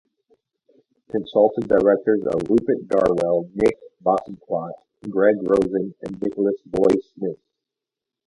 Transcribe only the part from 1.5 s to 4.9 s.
directors are Rupert Darwell, Nick Bosanquet,